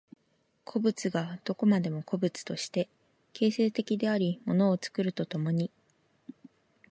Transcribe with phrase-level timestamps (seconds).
[0.65, 2.89] 個物がどこまでも個物として
[3.33, 5.69] 形成的であり物を作ると共に、